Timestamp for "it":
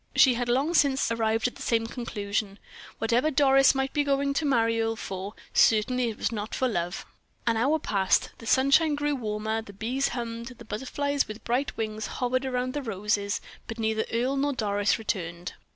5.51-5.55